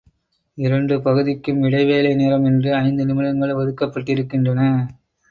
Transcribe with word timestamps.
இரண்டு 0.57 1.01
பகுதிக்கும் 1.01 1.59
இடைவேளை 1.63 2.15
நேரம் 2.15 2.45
என்று 2.45 2.75
ஐந்து 2.75 3.05
நிமிடங்கள் 3.05 3.53
ஒதுக்கப்பட்டிருக்கின்றன. 3.53 4.63